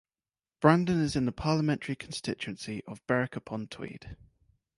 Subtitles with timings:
[0.61, 4.17] Brandon is in the parliamentary constituency of Berwick-upon-Tweed.